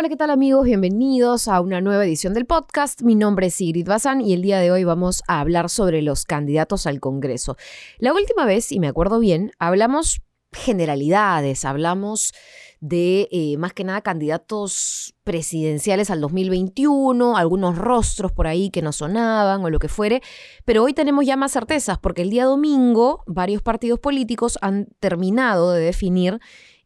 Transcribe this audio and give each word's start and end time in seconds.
Hola, 0.00 0.08
¿qué 0.08 0.16
tal 0.16 0.30
amigos? 0.30 0.64
Bienvenidos 0.64 1.46
a 1.46 1.60
una 1.60 1.82
nueva 1.82 2.06
edición 2.06 2.32
del 2.32 2.46
podcast. 2.46 3.02
Mi 3.02 3.14
nombre 3.14 3.48
es 3.48 3.54
Sigrid 3.56 3.86
Bazán 3.86 4.22
y 4.22 4.32
el 4.32 4.40
día 4.40 4.58
de 4.58 4.70
hoy 4.70 4.82
vamos 4.82 5.22
a 5.28 5.40
hablar 5.40 5.68
sobre 5.68 6.00
los 6.00 6.24
candidatos 6.24 6.86
al 6.86 7.00
Congreso. 7.00 7.58
La 7.98 8.14
última 8.14 8.46
vez, 8.46 8.72
y 8.72 8.80
me 8.80 8.88
acuerdo 8.88 9.18
bien, 9.18 9.52
hablamos 9.58 10.22
generalidades, 10.52 11.66
hablamos 11.66 12.32
de 12.80 13.28
eh, 13.30 13.58
más 13.58 13.74
que 13.74 13.84
nada 13.84 14.00
candidatos 14.00 15.14
presidenciales 15.22 16.08
al 16.08 16.22
2021, 16.22 17.36
algunos 17.36 17.76
rostros 17.76 18.32
por 18.32 18.46
ahí 18.46 18.70
que 18.70 18.80
no 18.80 18.92
sonaban 18.92 19.62
o 19.62 19.68
lo 19.68 19.78
que 19.78 19.88
fuere, 19.88 20.22
pero 20.64 20.82
hoy 20.82 20.94
tenemos 20.94 21.26
ya 21.26 21.36
más 21.36 21.52
certezas 21.52 21.98
porque 21.98 22.22
el 22.22 22.30
día 22.30 22.46
domingo 22.46 23.22
varios 23.26 23.60
partidos 23.60 23.98
políticos 23.98 24.58
han 24.62 24.88
terminado 24.98 25.72
de 25.72 25.82
definir 25.82 26.40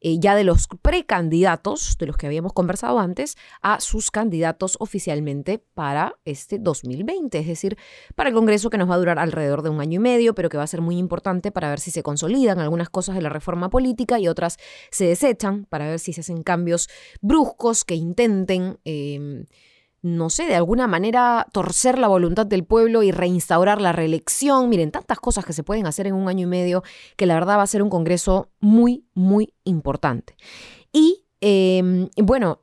eh, 0.06 0.18
ya 0.20 0.34
de 0.36 0.44
los 0.44 0.68
precandidatos, 0.82 1.96
de 1.98 2.04
los 2.04 2.18
que 2.18 2.26
habíamos 2.26 2.52
conversado 2.52 2.98
antes, 2.98 3.38
a 3.62 3.80
sus 3.80 4.10
candidatos 4.10 4.76
oficialmente 4.78 5.64
para 5.72 6.18
este 6.26 6.58
2020, 6.58 7.38
es 7.38 7.46
decir, 7.46 7.78
para 8.14 8.28
el 8.28 8.34
Congreso 8.34 8.68
que 8.68 8.76
nos 8.76 8.90
va 8.90 8.96
a 8.96 8.98
durar 8.98 9.18
alrededor 9.18 9.62
de 9.62 9.70
un 9.70 9.80
año 9.80 9.96
y 9.96 10.00
medio, 10.00 10.34
pero 10.34 10.50
que 10.50 10.58
va 10.58 10.62
a 10.62 10.66
ser 10.66 10.82
muy 10.82 10.98
importante 10.98 11.50
para 11.50 11.70
ver 11.70 11.80
si 11.80 11.90
se 11.90 12.02
consolidan 12.02 12.58
algunas 12.58 12.90
cosas 12.90 13.14
de 13.14 13.22
la 13.22 13.30
reforma 13.30 13.70
política 13.70 14.20
y 14.20 14.28
otras 14.28 14.58
se 14.90 15.06
desechan, 15.06 15.64
para 15.64 15.88
ver 15.88 15.98
si 15.98 16.12
se 16.12 16.20
hacen 16.20 16.42
cambios 16.42 16.90
bruscos 17.22 17.84
que 17.84 17.94
intenten... 17.94 18.78
Em, 18.84 19.46
no 20.04 20.28
sé, 20.28 20.44
de 20.44 20.54
alguna 20.54 20.86
manera 20.86 21.46
torcer 21.50 21.98
la 21.98 22.08
voluntad 22.08 22.44
del 22.44 22.64
pueblo 22.64 23.02
y 23.02 23.10
reinstaurar 23.10 23.80
la 23.80 23.90
reelección. 23.90 24.68
Miren, 24.68 24.90
tantas 24.90 25.18
cosas 25.18 25.46
que 25.46 25.54
se 25.54 25.62
pueden 25.62 25.86
hacer 25.86 26.06
en 26.06 26.12
un 26.12 26.28
año 26.28 26.42
y 26.42 26.50
medio 26.50 26.82
que 27.16 27.24
la 27.24 27.32
verdad 27.32 27.56
va 27.56 27.62
a 27.62 27.66
ser 27.66 27.82
un 27.82 27.88
Congreso 27.88 28.50
muy, 28.60 29.06
muy 29.14 29.54
importante. 29.64 30.36
Y 30.92 31.24
em, 31.40 32.10
bueno, 32.16 32.60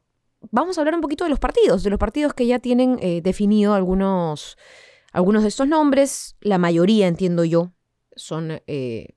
vamos 0.52 0.78
a 0.78 0.82
hablar 0.82 0.94
un 0.94 1.02
poquito 1.02 1.24
de 1.24 1.32
los 1.32 1.40
partidos, 1.40 1.82
de 1.82 1.90
los 1.90 1.98
partidos 1.98 2.36
que 2.36 2.46
ya 2.46 2.60
tienen 2.60 3.00
eh, 3.02 3.22
definido 3.24 3.74
algunos, 3.74 4.56
algunos 5.12 5.42
de 5.42 5.50
estos 5.50 5.68
nombres. 5.68 6.36
La 6.42 6.60
mayoría, 6.60 7.08
entiendo 7.08 7.44
yo, 7.44 7.72
son 8.16 8.62
eh, 8.68 9.16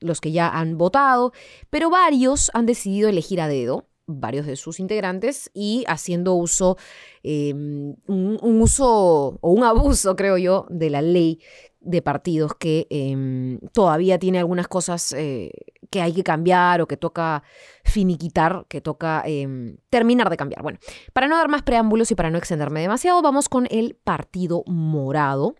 los 0.00 0.22
que 0.22 0.32
ya 0.32 0.48
han 0.48 0.78
votado, 0.78 1.32
pero 1.68 1.90
varios 1.90 2.50
han 2.54 2.64
decidido 2.64 3.10
elegir 3.10 3.42
a 3.42 3.48
dedo 3.48 3.86
varios 4.06 4.46
de 4.46 4.56
sus 4.56 4.80
integrantes 4.80 5.50
y 5.52 5.84
haciendo 5.88 6.34
uso, 6.34 6.76
em, 7.22 7.96
un, 8.06 8.38
uso 8.42 9.38
o 9.40 9.50
un 9.50 9.64
abuso, 9.64 10.16
creo 10.16 10.38
yo, 10.38 10.66
de 10.70 10.90
la 10.90 11.02
ley 11.02 11.40
de 11.80 12.02
partidos 12.02 12.54
que 12.54 12.86
em, 12.90 13.60
todavía 13.72 14.18
tiene 14.18 14.38
algunas 14.38 14.66
cosas 14.68 15.12
eh, 15.12 15.50
que 15.90 16.02
hay 16.02 16.12
que 16.12 16.24
cambiar 16.24 16.80
o 16.80 16.88
que 16.88 16.96
toca 16.96 17.42
finiquitar, 17.84 18.66
que 18.68 18.80
toca 18.80 19.22
em, 19.24 19.76
terminar 19.90 20.30
de 20.30 20.36
cambiar. 20.36 20.62
Bueno, 20.62 20.78
para 21.12 21.28
no 21.28 21.36
dar 21.36 21.48
más 21.48 21.62
preámbulos 21.62 22.10
y 22.10 22.14
para 22.14 22.30
no 22.30 22.38
extenderme 22.38 22.80
demasiado, 22.80 23.22
vamos 23.22 23.48
con 23.48 23.66
el 23.70 23.94
Partido 23.94 24.64
Morado. 24.66 25.54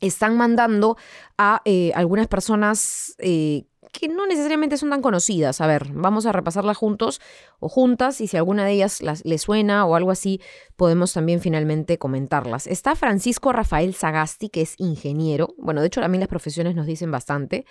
Están 0.00 0.36
mandando 0.36 0.96
a 1.36 1.62
eh, 1.64 1.92
algunas 1.94 2.26
personas 2.26 3.14
eh, 3.18 3.64
que 3.92 4.08
no 4.08 4.26
necesariamente 4.26 4.76
son 4.76 4.90
tan 4.90 5.02
conocidas. 5.02 5.60
A 5.60 5.66
ver, 5.66 5.88
vamos 5.92 6.26
a 6.26 6.32
repasarlas 6.32 6.76
juntos 6.76 7.20
o 7.58 7.68
juntas 7.68 8.20
y 8.20 8.28
si 8.28 8.36
alguna 8.36 8.64
de 8.64 8.72
ellas 8.72 9.02
las, 9.02 9.24
les 9.24 9.42
suena 9.42 9.84
o 9.86 9.94
algo 9.94 10.10
así, 10.10 10.40
podemos 10.76 11.12
también 11.12 11.40
finalmente 11.40 11.98
comentarlas. 11.98 12.66
Está 12.66 12.94
Francisco 12.94 13.52
Rafael 13.52 13.94
Sagasti, 13.94 14.48
que 14.48 14.62
es 14.62 14.74
ingeniero. 14.78 15.54
Bueno, 15.58 15.80
de 15.80 15.88
hecho, 15.88 16.06
mí 16.08 16.18
las 16.18 16.28
profesiones 16.28 16.74
nos 16.74 16.86
dicen 16.86 17.10
bastante. 17.10 17.64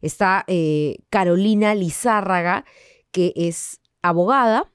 Está 0.00 0.44
eh, 0.46 0.98
Carolina 1.10 1.74
Lizárraga, 1.74 2.64
que 3.10 3.32
es 3.36 3.80
abogada. 4.02 4.70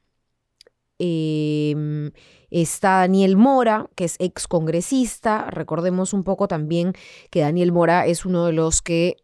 Em, 1.00 2.12
está 2.51 3.00
Daniel 3.00 3.38
Mora, 3.38 3.89
que 3.95 4.03
es 4.03 4.17
ex 4.19 4.47
congresista. 4.47 5.50
Recordemos 5.50 6.13
un 6.13 6.23
poco 6.23 6.47
también 6.47 6.94
que 7.29 7.39
Daniel 7.39 7.72
Mora 7.72 8.06
es 8.06 8.25
uno 8.25 8.45
de 8.45 8.53
los 8.53 8.81
que 8.81 9.17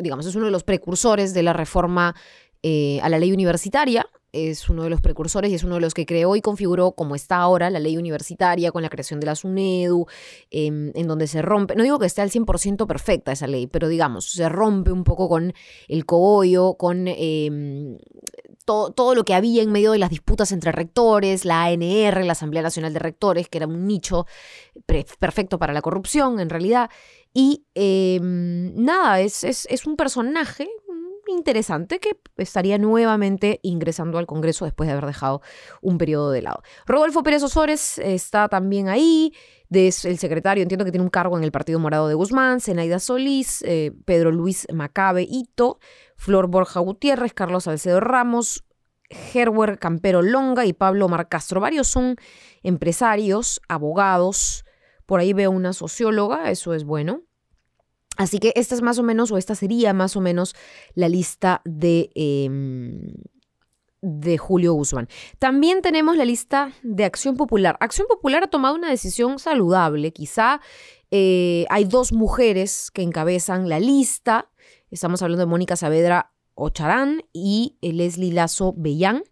digamos, 0.00 0.26
es 0.26 0.34
uno 0.34 0.46
de 0.46 0.50
los 0.50 0.64
precursores 0.64 1.34
de 1.34 1.42
la 1.42 1.52
reforma 1.52 2.14
eh, 2.62 3.00
a 3.02 3.08
la 3.08 3.18
ley 3.18 3.32
universitaria, 3.32 4.06
es 4.32 4.68
uno 4.68 4.84
de 4.84 4.90
los 4.90 5.00
precursores 5.00 5.50
y 5.50 5.54
es 5.54 5.64
uno 5.64 5.76
de 5.76 5.80
los 5.80 5.94
que 5.94 6.06
creó 6.06 6.36
y 6.36 6.40
configuró 6.40 6.92
como 6.92 7.14
está 7.14 7.36
ahora 7.36 7.68
la 7.68 7.80
ley 7.80 7.96
universitaria 7.96 8.70
con 8.70 8.82
la 8.82 8.88
creación 8.88 9.18
de 9.18 9.26
la 9.26 9.34
SUNEDU, 9.34 10.06
em, 10.50 10.92
en 10.94 11.08
donde 11.08 11.26
se 11.26 11.42
rompe, 11.42 11.74
no 11.74 11.82
digo 11.82 11.98
que 11.98 12.06
esté 12.06 12.22
al 12.22 12.30
100% 12.30 12.86
perfecta 12.86 13.32
esa 13.32 13.46
ley, 13.46 13.66
pero 13.66 13.88
digamos, 13.88 14.30
se 14.30 14.48
rompe 14.48 14.92
un 14.92 15.04
poco 15.04 15.28
con 15.28 15.52
el 15.88 16.06
cogollo, 16.06 16.74
con 16.74 17.08
em, 17.08 17.98
todo 18.94 19.14
lo 19.14 19.24
que 19.24 19.34
había 19.34 19.62
en 19.62 19.72
medio 19.72 19.92
de 19.92 19.98
las 19.98 20.10
disputas 20.10 20.52
entre 20.52 20.72
rectores, 20.72 21.44
la 21.44 21.64
ANR, 21.64 22.24
la 22.24 22.32
Asamblea 22.32 22.62
Nacional 22.62 22.92
de 22.92 22.98
Rectores, 22.98 23.48
que 23.48 23.58
era 23.58 23.66
un 23.66 23.86
nicho 23.86 24.26
perfecto 25.18 25.58
para 25.58 25.72
la 25.72 25.82
corrupción 25.82 26.40
en 26.40 26.50
realidad. 26.50 26.90
Y 27.32 27.66
em, 27.74 28.74
nada, 28.74 29.20
es, 29.20 29.44
es, 29.44 29.86
un 29.86 29.96
personaje 29.96 30.68
interesante 31.28 32.00
que 32.00 32.18
estaría 32.36 32.78
nuevamente 32.78 33.60
ingresando 33.62 34.18
al 34.18 34.26
Congreso 34.26 34.64
después 34.64 34.88
de 34.88 34.92
haber 34.92 35.06
dejado 35.06 35.42
un 35.80 35.96
periodo 35.98 36.30
de 36.30 36.42
lado. 36.42 36.62
Rodolfo 36.86 37.22
Pérez 37.22 37.42
Osores 37.42 37.98
está 37.98 38.48
también 38.48 38.88
ahí, 38.88 39.32
es 39.70 40.04
el 40.04 40.18
secretario, 40.18 40.62
entiendo 40.62 40.84
que 40.84 40.90
tiene 40.90 41.04
un 41.04 41.10
cargo 41.10 41.38
en 41.38 41.44
el 41.44 41.52
Partido 41.52 41.78
Morado 41.78 42.08
de 42.08 42.14
Guzmán, 42.14 42.60
Zenaida 42.60 42.98
Solís, 42.98 43.62
eh, 43.62 43.92
Pedro 44.04 44.32
Luis 44.32 44.66
Macabe 44.72 45.26
Ito, 45.28 45.78
Flor 46.16 46.48
Borja 46.48 46.80
Gutiérrez, 46.80 47.32
Carlos 47.32 47.64
Salcedo 47.64 48.00
Ramos, 48.00 48.64
Herwer 49.08 49.78
Campero 49.78 50.22
Longa 50.22 50.66
y 50.66 50.72
Pablo 50.72 51.08
Marcastro. 51.08 51.60
Varios 51.60 51.88
son 51.88 52.16
empresarios, 52.62 53.60
abogados, 53.68 54.64
por 55.06 55.20
ahí 55.20 55.32
veo 55.32 55.50
una 55.50 55.72
socióloga, 55.72 56.50
eso 56.50 56.74
es 56.74 56.84
bueno. 56.84 57.22
Así 58.16 58.38
que 58.38 58.52
esta 58.54 58.74
es 58.74 58.82
más 58.82 58.98
o 58.98 59.02
menos, 59.02 59.30
o 59.30 59.38
esta 59.38 59.54
sería 59.54 59.92
más 59.92 60.16
o 60.16 60.20
menos 60.20 60.54
la 60.94 61.08
lista 61.08 61.62
de, 61.64 62.10
em, 62.14 63.14
de 64.02 64.38
Julio 64.38 64.72
Guzmán. 64.74 65.08
También 65.38 65.82
tenemos 65.82 66.16
la 66.16 66.24
lista 66.24 66.72
de 66.82 67.04
Acción 67.04 67.36
Popular. 67.36 67.76
Acción 67.80 68.06
Popular 68.08 68.44
ha 68.44 68.48
tomado 68.48 68.74
una 68.74 68.90
decisión 68.90 69.38
saludable. 69.38 70.12
Quizá 70.12 70.60
eh, 71.10 71.66
hay 71.70 71.84
dos 71.84 72.12
mujeres 72.12 72.90
que 72.92 73.02
encabezan 73.02 73.68
la 73.68 73.80
lista. 73.80 74.50
Estamos 74.90 75.22
hablando 75.22 75.44
de 75.44 75.50
Mónica 75.50 75.76
Saavedra 75.76 76.32
Ocharán 76.54 77.22
y 77.32 77.76
Leslie 77.80 78.32
Lazo 78.32 78.74
Bellán. 78.76 79.22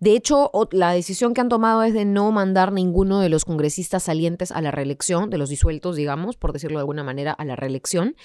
De 0.00 0.14
hecho, 0.14 0.50
la 0.72 0.92
decisión 0.92 1.32
que 1.32 1.40
han 1.40 1.48
tomado 1.48 1.82
es 1.84 1.94
de 1.94 2.04
no 2.04 2.32
mandar 2.32 2.72
ninguno 2.72 3.20
de 3.20 3.28
los 3.28 3.44
congresistas 3.44 4.04
salientes 4.04 4.50
a 4.50 4.60
la 4.60 4.72
reelección, 4.72 5.30
de 5.30 5.38
los 5.38 5.48
disueltos, 5.48 5.96
digamos, 5.96 6.36
por 6.36 6.52
decirlo 6.52 6.78
de 6.78 6.82
alguna 6.82 7.04
manera, 7.04 7.32
a 7.32 7.44
la 7.44 7.56
reelección. 7.56 8.16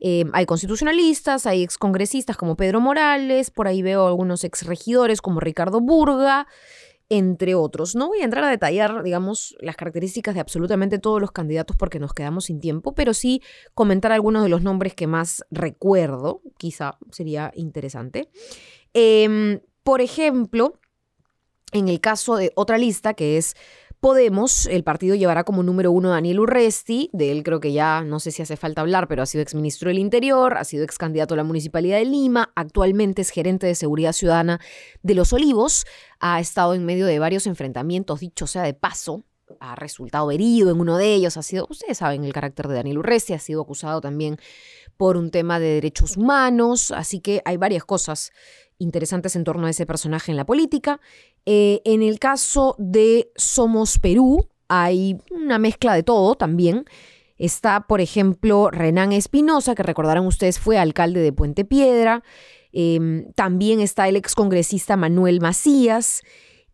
Eh, 0.00 0.24
hay 0.32 0.46
constitucionalistas, 0.46 1.46
hay 1.46 1.62
excongresistas 1.62 2.36
como 2.36 2.56
Pedro 2.56 2.80
Morales, 2.80 3.50
por 3.50 3.68
ahí 3.68 3.82
veo 3.82 4.06
algunos 4.06 4.44
exregidores 4.44 5.20
como 5.20 5.40
Ricardo 5.40 5.80
Burga, 5.80 6.46
entre 7.08 7.54
otros. 7.54 7.94
No 7.94 8.08
voy 8.08 8.20
a 8.20 8.24
entrar 8.24 8.44
a 8.44 8.50
detallar, 8.50 9.02
digamos, 9.02 9.56
las 9.60 9.76
características 9.76 10.34
de 10.34 10.40
absolutamente 10.40 10.98
todos 10.98 11.20
los 11.20 11.32
candidatos 11.32 11.76
porque 11.76 11.98
nos 11.98 12.14
quedamos 12.14 12.46
sin 12.46 12.60
tiempo, 12.60 12.94
pero 12.94 13.14
sí 13.14 13.42
comentar 13.74 14.12
algunos 14.12 14.42
de 14.42 14.48
los 14.48 14.62
nombres 14.62 14.94
que 14.94 15.06
más 15.06 15.44
recuerdo, 15.50 16.42
quizá 16.56 16.98
sería 17.10 17.52
interesante. 17.54 18.28
Em, 18.94 19.60
por 19.82 20.00
ejemplo, 20.00 20.80
en 21.72 21.88
el 21.88 22.00
caso 22.00 22.36
de 22.36 22.52
otra 22.54 22.78
lista 22.78 23.14
que 23.14 23.36
es 23.36 23.54
Podemos, 24.04 24.66
el 24.66 24.84
partido 24.84 25.14
llevará 25.14 25.44
como 25.44 25.62
número 25.62 25.90
uno 25.90 26.10
a 26.10 26.16
Daniel 26.16 26.40
Urresti, 26.40 27.08
de 27.14 27.32
él 27.32 27.42
creo 27.42 27.58
que 27.58 27.72
ya 27.72 28.02
no 28.02 28.20
sé 28.20 28.32
si 28.32 28.42
hace 28.42 28.58
falta 28.58 28.82
hablar, 28.82 29.08
pero 29.08 29.22
ha 29.22 29.26
sido 29.26 29.40
exministro 29.40 29.88
del 29.88 29.98
Interior, 29.98 30.58
ha 30.58 30.64
sido 30.64 30.84
ex 30.84 30.98
candidato 30.98 31.32
a 31.32 31.38
la 31.38 31.42
Municipalidad 31.42 31.96
de 31.96 32.04
Lima, 32.04 32.52
actualmente 32.54 33.22
es 33.22 33.30
gerente 33.30 33.66
de 33.66 33.74
Seguridad 33.74 34.12
Ciudadana 34.12 34.60
de 35.02 35.14
Los 35.14 35.32
Olivos, 35.32 35.86
ha 36.20 36.38
estado 36.38 36.74
en 36.74 36.84
medio 36.84 37.06
de 37.06 37.18
varios 37.18 37.46
enfrentamientos, 37.46 38.20
dicho 38.20 38.46
sea 38.46 38.62
de 38.64 38.74
paso, 38.74 39.24
ha 39.58 39.74
resultado 39.74 40.30
herido 40.30 40.70
en 40.70 40.80
uno 40.80 40.98
de 40.98 41.14
ellos, 41.14 41.38
ha 41.38 41.42
sido, 41.42 41.66
ustedes 41.70 41.96
saben 41.96 42.24
el 42.24 42.34
carácter 42.34 42.68
de 42.68 42.74
Daniel 42.74 42.98
Urresti, 42.98 43.32
ha 43.32 43.38
sido 43.38 43.62
acusado 43.62 44.02
también 44.02 44.36
por 44.98 45.16
un 45.16 45.30
tema 45.30 45.58
de 45.58 45.68
derechos 45.68 46.18
humanos, 46.18 46.90
así 46.90 47.20
que 47.20 47.40
hay 47.46 47.56
varias 47.56 47.86
cosas 47.86 48.32
interesantes 48.78 49.36
en 49.36 49.44
torno 49.44 49.66
a 49.66 49.70
ese 49.70 49.86
personaje 49.86 50.30
en 50.30 50.36
la 50.36 50.44
política. 50.44 51.00
Eh, 51.46 51.82
en 51.84 52.02
el 52.02 52.18
caso 52.18 52.74
de 52.78 53.30
Somos 53.36 53.98
Perú, 53.98 54.48
hay 54.68 55.18
una 55.30 55.58
mezcla 55.58 55.94
de 55.94 56.02
todo 56.02 56.34
también. 56.34 56.84
Está, 57.36 57.86
por 57.86 58.00
ejemplo, 58.00 58.70
Renan 58.70 59.12
Espinosa, 59.12 59.74
que 59.74 59.82
recordarán 59.82 60.26
ustedes 60.26 60.58
fue 60.58 60.78
alcalde 60.78 61.20
de 61.20 61.32
Puente 61.32 61.64
Piedra. 61.64 62.22
Em, 62.72 63.32
también 63.34 63.80
está 63.80 64.08
el 64.08 64.16
excongresista 64.16 64.96
Manuel 64.96 65.40
Macías. 65.40 66.22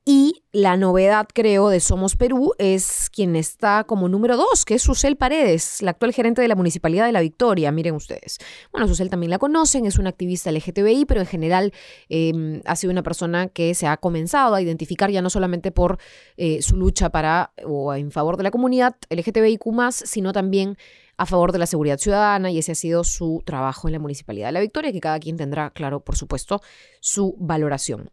Y 0.05 0.44
la 0.52 0.76
novedad, 0.76 1.29
creo, 1.32 1.69
de 1.69 1.79
Somos 1.79 2.17
Perú 2.17 2.52
es 2.58 3.11
quien 3.11 3.37
está 3.37 3.85
como 3.85 4.08
número 4.08 4.37
dos, 4.37 4.64
que 4.64 4.75
es 4.75 4.82
Susel 4.82 5.17
Paredes, 5.17 5.82
la 5.82 5.91
actual 5.91 6.12
gerente 6.12 6.41
de 6.41 6.49
la 6.49 6.55
Municipalidad 6.55 7.05
de 7.05 7.12
La 7.12 7.20
Victoria. 7.20 7.70
Miren 7.70 7.94
ustedes. 7.94 8.38
Bueno, 8.73 8.88
Susel 8.88 9.11
también 9.11 9.31
la 9.31 9.38
conocen, 9.38 9.85
es 9.85 9.99
una 9.99 10.08
activista 10.08 10.50
LGTBI, 10.50 11.05
pero 11.05 11.20
en 11.20 11.26
general 11.26 11.73
em, 12.08 12.62
ha 12.64 12.76
sido 12.76 12.91
una 12.93 13.02
persona 13.02 13.49
que 13.49 13.75
se 13.75 13.87
ha 13.87 13.99
comenzado 13.99 14.55
a 14.55 14.62
identificar 14.62 15.11
ya 15.11 15.20
no 15.20 15.29
solamente 15.29 15.70
por 15.70 15.99
eh, 16.38 16.62
su 16.62 16.76
lucha 16.76 17.11
para 17.11 17.52
o 17.64 17.94
en 17.94 18.11
favor 18.11 18.38
de 18.38 18.43
la 18.44 18.50
comunidad 18.50 18.97
LGTBIQ, 19.11 19.62
sino 19.91 20.32
también 20.32 20.79
a 21.20 21.26
favor 21.26 21.52
de 21.52 21.58
la 21.58 21.67
seguridad 21.67 21.99
ciudadana 21.99 22.50
y 22.50 22.58
ese 22.58 22.73
ha 22.73 22.75
sido 22.75 23.05
su 23.05 23.43
trabajo 23.44 23.88
en 23.88 23.93
la 23.93 23.99
Municipalidad 23.99 24.49
de 24.49 24.52
La 24.52 24.61
Victoria, 24.61 24.91
que 24.91 25.00
cada 25.00 25.20
quien 25.20 25.37
tendrá, 25.37 25.69
claro, 25.69 26.00
por 26.00 26.17
supuesto, 26.17 26.62
su 27.00 27.37
valoración. 27.38 28.11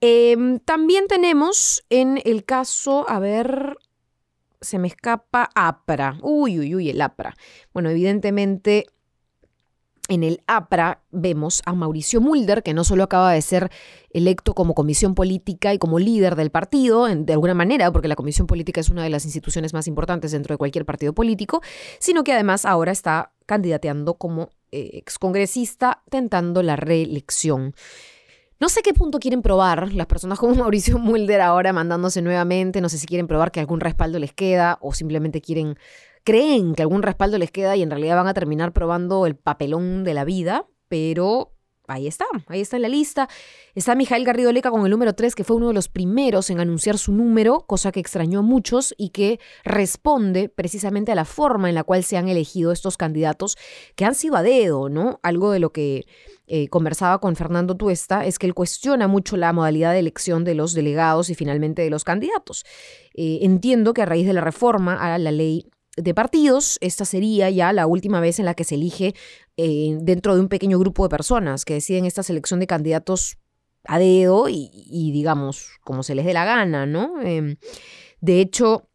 Em, 0.00 0.58
también 0.60 1.06
tenemos 1.06 1.84
en 1.88 2.20
el 2.24 2.44
caso, 2.44 3.08
a 3.08 3.18
ver, 3.18 3.76
se 4.60 4.78
me 4.78 4.88
escapa 4.88 5.50
APRA. 5.54 6.18
Uy, 6.22 6.58
uy, 6.58 6.74
uy, 6.74 6.90
el 6.90 7.00
APRA. 7.00 7.34
Bueno, 7.72 7.90
evidentemente 7.90 8.86
en 10.08 10.22
el 10.22 10.42
APRA 10.46 11.02
vemos 11.10 11.62
a 11.66 11.74
Mauricio 11.74 12.20
Mulder, 12.20 12.62
que 12.62 12.74
no 12.74 12.84
solo 12.84 13.02
acaba 13.02 13.32
de 13.32 13.42
ser 13.42 13.70
electo 14.10 14.54
como 14.54 14.74
comisión 14.74 15.14
política 15.14 15.74
y 15.74 15.78
como 15.78 15.98
líder 15.98 16.36
del 16.36 16.50
partido, 16.50 17.06
de 17.06 17.32
alguna 17.32 17.54
manera, 17.54 17.90
porque 17.90 18.08
la 18.08 18.14
comisión 18.14 18.46
política 18.46 18.80
es 18.80 18.90
una 18.90 19.02
de 19.02 19.10
las 19.10 19.24
instituciones 19.24 19.72
más 19.74 19.88
importantes 19.88 20.30
dentro 20.32 20.54
de 20.54 20.58
cualquier 20.58 20.84
partido 20.84 21.12
político, 21.12 21.60
sino 21.98 22.22
que 22.22 22.32
además 22.32 22.64
ahora 22.64 22.92
está 22.92 23.32
candidateando 23.46 24.14
como 24.14 24.50
eh, 24.70 24.90
excongresista, 24.92 26.02
tentando 26.08 26.62
la 26.62 26.76
reelección. 26.76 27.74
No 28.58 28.70
sé 28.70 28.80
qué 28.80 28.94
punto 28.94 29.18
quieren 29.18 29.42
probar 29.42 29.92
las 29.92 30.06
personas 30.06 30.38
como 30.38 30.54
Mauricio 30.64 30.98
Mulder 30.98 31.42
ahora 31.42 31.72
mandándose 31.72 32.22
nuevamente, 32.22 32.80
no 32.80 32.88
sé 32.88 32.98
si 32.98 33.06
quieren 33.06 33.26
probar 33.26 33.52
que 33.52 33.60
algún 33.60 33.80
respaldo 33.80 34.18
les 34.18 34.32
queda 34.32 34.78
o 34.80 34.94
simplemente 34.94 35.40
quieren 35.40 35.76
creen 36.24 36.74
que 36.74 36.82
algún 36.82 37.02
respaldo 37.02 37.38
les 37.38 37.52
queda 37.52 37.76
y 37.76 37.82
en 37.82 37.90
realidad 37.90 38.16
van 38.16 38.26
a 38.26 38.34
terminar 38.34 38.72
probando 38.72 39.26
el 39.26 39.36
papelón 39.36 40.02
de 40.02 40.14
la 40.14 40.24
vida, 40.24 40.66
pero 40.88 41.55
ahí 41.88 42.06
está, 42.06 42.26
ahí 42.46 42.60
está 42.60 42.76
en 42.76 42.82
la 42.82 42.88
lista. 42.88 43.28
Está 43.74 43.94
Mijael 43.94 44.24
Garrido 44.24 44.52
Leca 44.52 44.70
con 44.70 44.84
el 44.84 44.90
número 44.90 45.14
3, 45.14 45.34
que 45.34 45.44
fue 45.44 45.56
uno 45.56 45.68
de 45.68 45.74
los 45.74 45.88
primeros 45.88 46.50
en 46.50 46.60
anunciar 46.60 46.98
su 46.98 47.12
número, 47.12 47.60
cosa 47.66 47.92
que 47.92 48.00
extrañó 48.00 48.40
a 48.40 48.42
muchos 48.42 48.94
y 48.96 49.10
que 49.10 49.40
responde 49.64 50.48
precisamente 50.48 51.12
a 51.12 51.14
la 51.14 51.24
forma 51.24 51.68
en 51.68 51.74
la 51.74 51.84
cual 51.84 52.04
se 52.04 52.16
han 52.16 52.28
elegido 52.28 52.72
estos 52.72 52.96
candidatos 52.96 53.56
que 53.94 54.04
han 54.04 54.14
sido 54.14 54.36
a 54.36 54.42
dedo, 54.42 54.88
¿no? 54.88 55.20
Algo 55.22 55.50
de 55.50 55.60
lo 55.60 55.72
que 55.72 56.06
eh, 56.46 56.68
conversaba 56.68 57.18
con 57.18 57.34
Fernando 57.34 57.76
Tuesta 57.76 58.24
es 58.24 58.38
que 58.38 58.46
él 58.46 58.54
cuestiona 58.54 59.08
mucho 59.08 59.36
la 59.36 59.52
modalidad 59.52 59.92
de 59.92 59.98
elección 59.98 60.44
de 60.44 60.54
los 60.54 60.74
delegados 60.74 61.28
y 61.28 61.34
finalmente 61.34 61.82
de 61.82 61.90
los 61.90 62.04
candidatos. 62.04 62.64
Eh, 63.14 63.40
entiendo 63.42 63.94
que 63.94 64.02
a 64.02 64.06
raíz 64.06 64.26
de 64.26 64.32
la 64.32 64.40
reforma 64.40 64.94
a 64.94 65.18
la 65.18 65.32
ley 65.32 65.68
de 65.96 66.14
partidos, 66.14 66.78
esta 66.80 67.04
sería 67.04 67.50
ya 67.50 67.72
la 67.72 67.86
última 67.86 68.20
vez 68.20 68.38
en 68.38 68.44
la 68.44 68.54
que 68.54 68.64
se 68.64 68.74
elige 68.74 69.14
eh, 69.56 69.96
dentro 70.00 70.34
de 70.34 70.40
un 70.40 70.48
pequeño 70.48 70.78
grupo 70.78 71.02
de 71.04 71.08
personas 71.08 71.64
que 71.64 71.74
deciden 71.74 72.04
esta 72.04 72.22
selección 72.22 72.60
de 72.60 72.66
candidatos 72.66 73.38
a 73.84 73.98
dedo 73.98 74.48
y, 74.48 75.10
digamos, 75.12 75.78
como 75.82 76.02
se 76.02 76.14
les 76.14 76.26
dé 76.26 76.32
la 76.32 76.44
gana, 76.44 76.86
¿no? 76.86 77.22
Em, 77.22 77.56
de 78.20 78.40
hecho, 78.40 78.88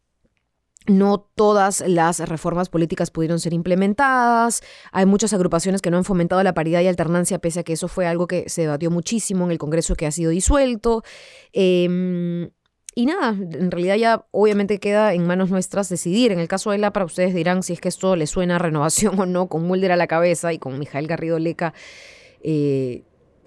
no 0.86 1.30
todas 1.34 1.82
las 1.86 2.20
reformas 2.28 2.68
políticas 2.68 3.10
pudieron 3.10 3.40
ser 3.40 3.54
implementadas. 3.54 4.62
Hay 4.92 5.06
muchas 5.06 5.32
agrupaciones 5.32 5.80
que 5.80 5.90
no 5.90 5.96
han 5.96 6.04
fomentado 6.04 6.42
la 6.42 6.54
paridad 6.54 6.82
y 6.82 6.88
alternancia, 6.88 7.38
pese 7.38 7.60
a 7.60 7.62
que 7.62 7.72
eso 7.72 7.88
fue 7.88 8.06
algo 8.06 8.26
que 8.26 8.48
se 8.48 8.62
debatió 8.62 8.90
muchísimo 8.90 9.44
en 9.44 9.52
el 9.52 9.58
Congreso 9.58 9.94
que 9.94 10.06
ha 10.06 10.10
sido 10.10 10.30
disuelto. 10.30 11.02
Eh, 11.52 12.50
y 12.94 13.06
nada, 13.06 13.30
en 13.30 13.70
realidad 13.70 13.96
ya 13.96 14.26
obviamente 14.32 14.78
queda 14.78 15.14
en 15.14 15.26
manos 15.26 15.50
nuestras 15.50 15.88
decidir. 15.88 16.30
En 16.32 16.38
el 16.38 16.48
caso 16.48 16.70
de 16.72 16.78
la 16.78 16.92
para 16.92 17.06
ustedes 17.06 17.34
dirán 17.34 17.62
si 17.62 17.72
es 17.72 17.80
que 17.80 17.88
esto 17.88 18.16
le 18.16 18.26
suena 18.26 18.56
a 18.56 18.58
renovación 18.58 19.18
o 19.20 19.26
no, 19.26 19.48
con 19.48 19.66
Mulder 19.66 19.92
a 19.92 19.96
la 19.96 20.06
cabeza 20.06 20.52
y 20.52 20.58
con 20.58 20.78
Mijael 20.78 21.06
Garrido 21.06 21.38
Leca. 21.38 21.72
Eh, 22.42 23.02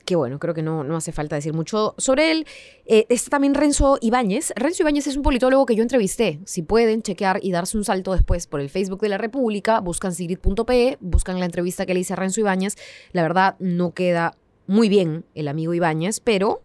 que 0.05 0.15
bueno, 0.15 0.39
creo 0.39 0.53
que 0.53 0.61
no, 0.61 0.83
no 0.83 0.95
hace 0.95 1.11
falta 1.11 1.35
decir 1.35 1.53
mucho 1.53 1.95
sobre 1.97 2.31
él. 2.31 2.47
Eh, 2.85 3.07
está 3.09 3.31
también 3.31 3.55
Renzo 3.55 3.97
Ibáñez. 4.01 4.53
Renzo 4.55 4.83
Ibáñez 4.83 5.07
es 5.07 5.17
un 5.17 5.23
politólogo 5.23 5.65
que 5.65 5.75
yo 5.75 5.81
entrevisté. 5.83 6.39
Si 6.45 6.61
pueden 6.61 7.01
chequear 7.01 7.39
y 7.41 7.51
darse 7.51 7.75
un 7.77 7.83
salto 7.83 8.13
después 8.13 8.47
por 8.47 8.61
el 8.61 8.69
Facebook 8.69 9.01
de 9.01 9.09
la 9.09 9.17
República, 9.17 9.79
buscan 9.79 10.13
sigrid.pe, 10.13 10.97
buscan 11.01 11.39
la 11.39 11.45
entrevista 11.45 11.85
que 11.85 11.95
le 11.95 12.01
hice 12.01 12.13
a 12.13 12.17
Renzo 12.17 12.39
Ibáñez. 12.39 12.75
La 13.11 13.23
verdad, 13.23 13.55
no 13.59 13.93
queda 13.93 14.37
muy 14.67 14.89
bien 14.89 15.25
el 15.33 15.47
amigo 15.47 15.73
Ibáñez, 15.73 16.19
pero 16.19 16.61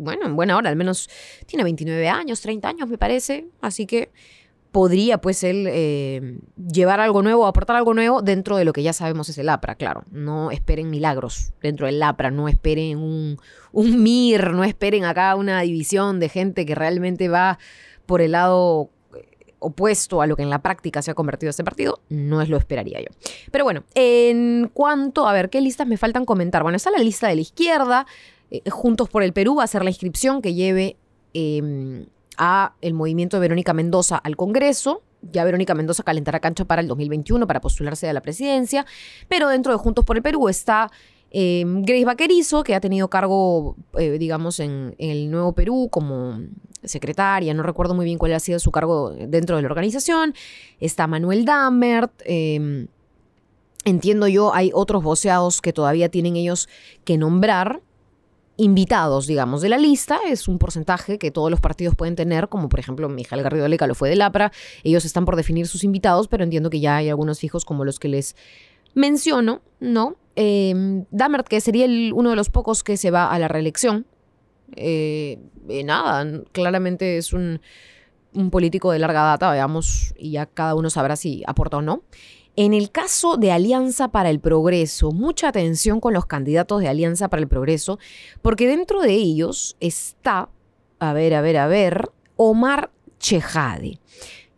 bueno, 0.00 0.26
en 0.26 0.36
buena 0.36 0.56
hora, 0.56 0.70
al 0.70 0.76
menos 0.76 1.08
tiene 1.46 1.64
29 1.64 2.08
años, 2.08 2.40
30 2.40 2.68
años 2.68 2.88
me 2.88 2.98
parece, 2.98 3.48
así 3.60 3.86
que 3.86 4.10
podría 4.72 5.18
pues 5.18 5.42
él 5.42 5.66
eh, 5.68 6.38
llevar 6.56 7.00
algo 7.00 7.22
nuevo, 7.22 7.46
aportar 7.46 7.76
algo 7.76 7.94
nuevo 7.94 8.22
dentro 8.22 8.56
de 8.56 8.64
lo 8.64 8.72
que 8.72 8.82
ya 8.82 8.92
sabemos 8.92 9.28
es 9.28 9.38
el 9.38 9.48
APRA, 9.48 9.74
claro. 9.74 10.04
No 10.10 10.50
esperen 10.50 10.90
milagros 10.90 11.52
dentro 11.60 11.86
del 11.86 12.02
APRA, 12.02 12.30
no 12.30 12.48
esperen 12.48 12.98
un, 12.98 13.38
un 13.72 14.02
MIR, 14.02 14.52
no 14.52 14.64
esperen 14.64 15.04
acá 15.04 15.34
una 15.34 15.60
división 15.62 16.20
de 16.20 16.28
gente 16.28 16.64
que 16.66 16.74
realmente 16.74 17.28
va 17.28 17.58
por 18.06 18.20
el 18.22 18.32
lado 18.32 18.90
eh, 19.14 19.54
opuesto 19.58 20.22
a 20.22 20.26
lo 20.26 20.36
que 20.36 20.42
en 20.42 20.50
la 20.50 20.62
práctica 20.62 21.02
se 21.02 21.10
ha 21.10 21.14
convertido 21.14 21.50
este 21.50 21.64
partido, 21.64 22.00
no 22.08 22.40
es 22.40 22.48
lo 22.48 22.56
esperaría 22.56 23.00
yo. 23.00 23.08
Pero 23.50 23.64
bueno, 23.64 23.84
en 23.94 24.70
cuanto, 24.72 25.26
a 25.26 25.32
ver, 25.32 25.50
¿qué 25.50 25.60
listas 25.60 25.86
me 25.86 25.96
faltan 25.96 26.24
comentar? 26.24 26.62
Bueno, 26.62 26.76
está 26.76 26.90
la 26.90 26.98
lista 26.98 27.26
de 27.28 27.34
la 27.34 27.40
izquierda, 27.40 28.06
eh, 28.50 28.68
Juntos 28.70 29.08
por 29.08 29.22
el 29.22 29.32
Perú 29.32 29.56
va 29.56 29.64
a 29.64 29.66
ser 29.66 29.84
la 29.84 29.90
inscripción 29.90 30.42
que 30.42 30.54
lleve 30.54 30.96
em, 31.34 32.06
a 32.36 32.74
el 32.80 32.94
movimiento 32.94 33.36
de 33.36 33.42
Verónica 33.42 33.72
Mendoza 33.72 34.16
al 34.16 34.36
Congreso. 34.36 35.02
Ya 35.32 35.44
Verónica 35.44 35.74
Mendoza 35.74 36.02
calentará 36.02 36.40
cancha 36.40 36.64
para 36.64 36.80
el 36.80 36.88
2021 36.88 37.46
para 37.46 37.60
postularse 37.60 38.08
a 38.08 38.12
la 38.12 38.22
presidencia, 38.22 38.86
pero 39.28 39.48
dentro 39.48 39.72
de 39.72 39.78
Juntos 39.78 40.04
por 40.04 40.16
el 40.16 40.22
Perú 40.22 40.48
está 40.48 40.90
eh, 41.30 41.64
Grace 41.66 42.04
Vaquerizo, 42.04 42.64
que 42.64 42.74
ha 42.74 42.80
tenido 42.80 43.08
cargo, 43.08 43.76
eh, 43.98 44.18
digamos, 44.18 44.58
en, 44.60 44.94
el 44.98 45.30
Nuevo 45.30 45.52
Perú 45.52 45.88
como 45.90 46.40
secretaria, 46.82 47.52
no 47.52 47.62
recuerdo 47.62 47.94
muy 47.94 48.06
bien 48.06 48.18
cuál 48.18 48.32
ha 48.32 48.40
sido 48.40 48.58
su 48.58 48.70
cargo 48.70 49.10
dentro 49.10 49.56
de 49.56 49.62
la 49.62 49.68
organización. 49.68 50.34
Está 50.80 51.06
Manuel 51.06 51.44
Dammert. 51.44 52.12
Em, 52.24 52.88
entiendo 53.84 54.26
yo, 54.26 54.54
hay 54.54 54.70
otros 54.72 55.02
voceados 55.02 55.60
que 55.60 55.72
todavía 55.72 56.08
tienen 56.08 56.36
ellos 56.36 56.68
que 57.04 57.18
nombrar 57.18 57.82
invitados, 58.60 59.26
digamos, 59.26 59.62
de 59.62 59.70
la 59.70 59.78
lista. 59.78 60.20
Es 60.28 60.46
un 60.46 60.58
porcentaje 60.58 61.18
que 61.18 61.30
todos 61.30 61.50
los 61.50 61.60
partidos 61.60 61.94
pueden 61.96 62.14
tener, 62.14 62.48
como 62.48 62.68
por 62.68 62.78
ejemplo 62.78 63.08
Mijael 63.08 63.42
Garrido 63.42 63.66
Leca 63.68 63.86
lo 63.86 63.94
fue 63.94 64.10
del 64.10 64.20
APRA. 64.20 64.52
Ellos 64.84 65.04
están 65.04 65.24
por 65.24 65.36
definir 65.36 65.66
sus 65.66 65.82
invitados, 65.82 66.28
pero 66.28 66.44
entiendo 66.44 66.68
que 66.68 66.78
ya 66.78 66.96
hay 66.96 67.08
algunos 67.08 67.40
fijos 67.40 67.64
como 67.64 67.84
los 67.84 67.98
que 67.98 68.08
les 68.08 68.36
menciono, 68.94 69.62
¿no? 69.80 70.16
Eh, 70.36 71.04
que 71.48 71.60
sería 71.60 71.86
uno 72.14 72.30
de 72.30 72.36
los 72.36 72.50
pocos 72.50 72.84
que 72.84 72.96
se 72.96 73.10
va 73.10 73.30
a 73.30 73.38
la 73.38 73.48
reelección. 73.48 74.06
Eh, 74.76 75.38
eh, 75.68 75.82
nada, 75.82 76.42
claramente 76.52 77.16
es 77.16 77.32
un, 77.32 77.60
un 78.34 78.50
político 78.50 78.92
de 78.92 78.98
larga 78.98 79.22
data, 79.22 79.50
veamos, 79.50 80.14
y 80.18 80.32
ya 80.32 80.46
cada 80.46 80.74
uno 80.74 80.90
sabrá 80.90 81.16
si 81.16 81.42
aporta 81.46 81.78
o 81.78 81.82
no. 81.82 82.02
En 82.62 82.74
el 82.74 82.90
caso 82.90 83.38
de 83.38 83.52
Alianza 83.52 84.08
para 84.08 84.28
el 84.28 84.38
Progreso, 84.38 85.12
mucha 85.12 85.48
atención 85.48 85.98
con 85.98 86.12
los 86.12 86.26
candidatos 86.26 86.82
de 86.82 86.88
Alianza 86.88 87.28
para 87.28 87.40
el 87.40 87.48
Progreso, 87.48 87.98
porque 88.42 88.66
dentro 88.66 89.00
de 89.00 89.14
ellos 89.14 89.78
está, 89.80 90.50
a 90.98 91.12
ver, 91.14 91.32
a 91.32 91.40
ver, 91.40 91.56
a 91.56 91.68
ver, 91.68 92.10
Omar 92.36 92.90
Chejade. 93.18 93.98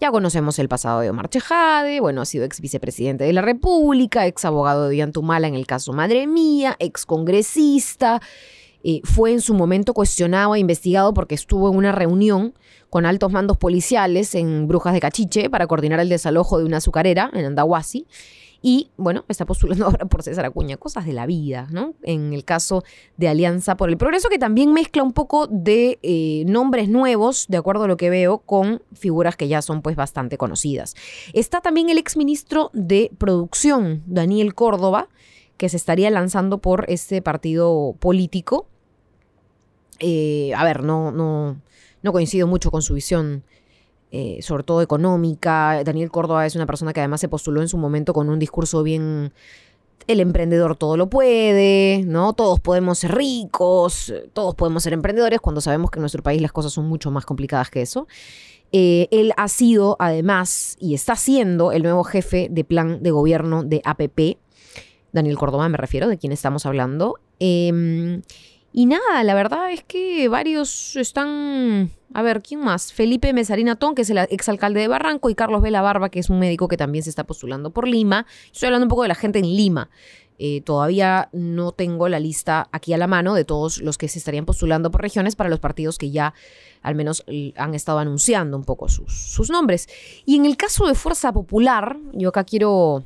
Ya 0.01 0.11
conocemos 0.11 0.59
el 0.59 0.69
pasado 0.69 0.99
de 0.99 1.11
Omar 1.11 1.29
Chejade, 1.29 2.01
bueno, 2.01 2.23
ha 2.23 2.25
sido 2.25 2.45
ex 2.45 2.61
vicepresidente 2.61 3.23
de 3.23 3.33
la 3.33 3.41
República, 3.41 4.27
ex 4.27 4.45
abogado 4.45 4.87
de 4.87 4.91
Villantumala 4.91 5.47
en 5.47 5.55
el 5.55 5.69
caso 5.69 5.93
Madre 5.93 6.27
Mía, 6.27 6.75
ex 6.81 7.07
congresista, 7.07 8.21
eh, 8.85 9.01
fue 9.05 9.33
en 9.33 9.41
su 9.41 9.55
momento 9.55 9.95
cuestionado 9.95 10.55
e 10.55 10.59
investigado 10.59 11.15
porque 11.15 11.35
estuvo 11.35 11.71
en 11.71 11.77
una 11.77 11.93
reunión 11.93 12.55
con 12.91 13.07
altos 13.07 13.33
mandos 13.33 13.57
policiales 13.57 14.35
en 14.35 14.69
Brujas 14.69 14.93
de 14.93 15.01
Cachiche 15.01 15.51
para 15.51 15.67
coordinar 15.67 16.01
el 16.01 16.09
desalojo 16.09 16.59
de 16.59 16.65
una 16.65 16.79
azucarera 16.79 17.31
en 17.33 17.45
Andahuasi. 17.45 18.07
Y 18.63 18.91
bueno, 18.97 19.25
está 19.29 19.45
postulando 19.45 19.85
ahora 19.87 20.07
por 20.07 20.23
César 20.23 20.45
Acuña, 20.45 20.77
cosas 20.77 21.05
de 21.05 21.13
la 21.13 21.27
vida, 21.27 21.67
¿no? 21.71 21.95
En 22.03 22.33
el 22.33 22.45
caso 22.45 22.85
de 23.17 23.29
Alianza 23.29 23.77
por 23.77 23.91
el 23.91 23.99
Progreso, 23.99 24.29
que 24.29 24.39
también 24.39 24.73
mezcla 24.73 25.03
un 25.03 25.13
poco 25.13 25.49
de 25.49 25.99
eh, 26.03 26.45
nombres 26.47 26.89
nuevos, 26.89 27.47
de 27.49 27.57
acuerdo 27.57 27.85
a 27.85 27.89
lo 27.89 27.97
que 27.97 28.09
veo, 28.09 28.39
con 28.39 28.83
figuras 28.93 29.37
que 29.37 29.49
ya 29.49 29.61
son 29.63 29.83
pues 29.83 29.97
bastante 29.97 30.39
conocidas. 30.39 30.95
Está 31.33 31.61
también 31.61 31.91
el 31.91 31.99
exministro 31.99 32.71
de 32.73 33.11
Producción, 33.19 34.03
Daniel 34.07 34.55
Córdoba, 34.55 35.09
que 35.57 35.69
se 35.69 35.77
estaría 35.77 36.11
lanzando 36.11 36.59
por 36.59 36.87
este 36.89 37.21
partido 37.21 37.97
político. 37.99 38.69
Eh, 40.03 40.53
a 40.55 40.65
ver, 40.65 40.83
no, 40.83 41.13
no, 41.13 42.13
coincido 42.13 42.47
mucho 42.47 42.71
con 42.71 42.83
su 42.83 42.95
visión, 42.95 43.45
eh, 44.11 44.41
sobre 44.43 44.65
todo 44.65 44.83
económica. 44.83 45.83
Daniel 45.85 46.11
Córdoba 46.11 46.45
es 46.45 46.57
una 46.57 46.67
persona 46.67 46.93
que 46.93 47.01
además 47.01 47.21
se 47.21 47.29
postuló 47.29 47.63
en 47.63 47.69
su 47.69 47.79
momento 47.79 48.13
con 48.13 48.29
un 48.29 48.39
discurso 48.39 48.83
bien 48.83 49.33
el 50.09 50.19
emprendedor 50.19 50.77
todo 50.77 50.97
lo 50.97 51.09
puede, 51.09 52.03
¿no? 52.05 52.33
Todos 52.33 52.59
podemos 52.59 52.99
ser 52.99 53.15
ricos, 53.15 54.13
todos 54.33 54.57
podemos 54.57 54.83
ser 54.83 54.93
emprendedores 54.93 55.41
cuando 55.41 55.61
sabemos 55.61 55.93
que 55.93 55.99
en 55.99 56.03
nuestro 56.03 56.25
país 56.25 56.43
las 56.43 56.51
cosas 56.51 56.73
son 56.73 56.87
mucho 56.87 57.13
más 57.13 57.25
complicadas 57.25 57.71
que 57.71 57.83
eso. 57.83 58.09
Eh, 58.73 59.07
él 59.11 59.33
ha 59.37 59.49
sido, 59.49 59.97
además, 60.01 60.77
y 60.81 60.95
está 60.95 61.15
siendo 61.15 61.73
el 61.73 61.83
nuevo 61.83 62.03
jefe 62.05 62.49
de 62.51 62.65
plan 62.65 63.03
de 63.03 63.11
gobierno 63.13 63.63
de 63.63 63.81
APP, 63.85 64.39
Daniel 65.13 65.37
Córdoba 65.37 65.69
me 65.69 65.77
refiero, 65.77 66.09
de 66.09 66.19
quien 66.19 66.33
estamos 66.33 66.65
hablando. 66.65 67.17
Em, 67.39 68.23
y 68.73 68.87
nada, 68.87 69.23
la 69.23 69.35
verdad 69.35 69.71
es 69.71 69.85
que 69.85 70.29
varios 70.29 70.97
están. 70.97 71.91
A 72.15 72.23
ver, 72.23 72.43
¿quién 72.43 72.61
más? 72.61 72.93
Felipe 72.93 73.33
Mesarina 73.33 73.77
Ton, 73.77 73.95
que 73.95 74.03
es 74.03 74.11
el 74.11 74.19
exalcalde 74.19 74.81
de 74.81 74.89
Barranco, 74.89 75.31
y 75.31 75.35
Carlos 75.35 75.63
Vela 75.63 75.83
Barba, 75.83 76.11
que 76.11 76.21
es 76.21 76.31
un 76.31 76.39
médico 76.39 76.69
que 76.69 76.77
también 76.77 77.05
se 77.05 77.11
está 77.11 77.25
postulando 77.25 77.71
por 77.71 77.87
Lima. 77.87 78.27
Estoy 78.53 78.67
hablando 78.67 78.87
un 78.87 78.91
poco 78.91 79.03
de 79.03 79.09
la 79.09 79.15
gente 79.15 79.39
en 79.39 79.47
Lima. 79.47 79.91
Eh, 80.39 80.63
todavía 80.63 81.29
no 81.33 81.73
tengo 81.73 82.09
la 82.09 82.19
lista 82.19 82.69
aquí 82.73 82.93
a 82.93 82.99
la 82.99 83.07
mano 83.07 83.35
de 83.35 83.45
todos 83.45 83.81
los 83.81 83.97
que 83.99 84.09
se 84.09 84.19
estarían 84.19 84.45
postulando 84.45 84.91
por 84.91 85.03
regiones 85.03 85.37
para 85.37 85.51
los 85.51 85.61
partidos 85.61 85.99
que 85.99 86.11
ya 86.11 86.35
al 86.81 86.95
menos 86.95 87.25
han 87.57 87.75
estado 87.75 87.99
anunciando 87.99 88.57
un 88.57 88.65
poco 88.65 88.89
sus, 88.89 89.13
sus 89.13 89.51
nombres. 89.51 89.89
Y 90.25 90.37
en 90.37 90.47
el 90.47 90.57
caso 90.57 90.87
de 90.87 90.95
Fuerza 90.95 91.33
Popular, 91.33 91.97
yo 92.13 92.31
acá 92.31 92.45
quiero, 92.45 93.05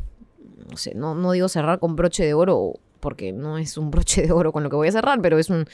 no 0.70 0.76
sé, 0.76 0.94
no, 0.94 1.14
no 1.14 1.32
digo 1.32 1.48
cerrar 1.48 1.78
con 1.78 1.96
broche 1.96 2.24
de 2.24 2.34
oro 2.34 2.74
porque 3.06 3.30
no 3.30 3.56
es 3.56 3.78
un 3.78 3.92
broche 3.92 4.22
de 4.22 4.32
oro 4.32 4.50
con 4.50 4.64
lo 4.64 4.68
que 4.68 4.74
voy 4.74 4.88
a 4.88 4.90
cerrar, 4.90 5.22
pero 5.22 5.38
es 5.38 5.48
un, 5.48 5.64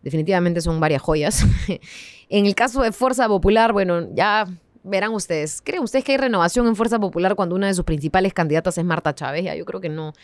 definitivamente 0.00 0.62
son 0.62 0.80
varias 0.80 1.02
joyas. 1.02 1.44
en 2.30 2.46
el 2.46 2.54
caso 2.54 2.80
de 2.80 2.92
Fuerza 2.92 3.28
Popular, 3.28 3.74
bueno, 3.74 4.08
ya 4.14 4.46
verán 4.84 5.12
ustedes. 5.12 5.60
¿Creen 5.62 5.82
ustedes 5.82 6.02
que 6.02 6.12
hay 6.12 6.18
renovación 6.18 6.66
en 6.66 6.74
Fuerza 6.74 6.98
Popular 6.98 7.34
cuando 7.34 7.54
una 7.56 7.66
de 7.66 7.74
sus 7.74 7.84
principales 7.84 8.32
candidatas 8.32 8.78
es 8.78 8.86
Marta 8.86 9.14
Chávez? 9.14 9.44
Ya 9.44 9.54
yo 9.54 9.66
creo 9.66 9.82
que 9.82 9.90
no, 9.90 10.14